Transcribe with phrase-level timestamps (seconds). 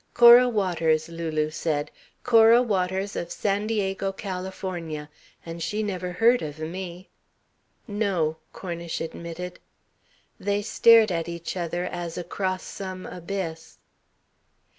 [0.15, 1.91] "Cora Waters," Lulu said.
[2.23, 5.11] "Cora Waters, of San Diego, California.
[5.45, 7.09] And she never heard of me."
[7.87, 9.59] "No," Cornish admitted.
[10.39, 13.77] They stared at each other as across some abyss.